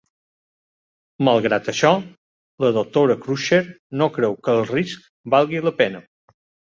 [1.27, 1.91] Malgrat això,
[2.65, 3.59] la doctora Crusher
[4.03, 6.01] no creu que el risc valgui la pena.